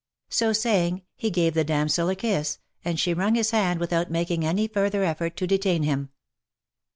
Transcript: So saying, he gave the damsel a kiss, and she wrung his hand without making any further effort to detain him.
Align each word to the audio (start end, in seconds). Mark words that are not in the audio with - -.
So 0.29 0.51
saying, 0.51 1.03
he 1.15 1.29
gave 1.29 1.53
the 1.53 1.63
damsel 1.63 2.09
a 2.09 2.15
kiss, 2.15 2.57
and 2.83 2.99
she 2.99 3.13
wrung 3.13 3.35
his 3.35 3.51
hand 3.51 3.79
without 3.79 4.09
making 4.09 4.43
any 4.43 4.67
further 4.67 5.03
effort 5.03 5.37
to 5.37 5.45
detain 5.45 5.83
him. 5.83 6.09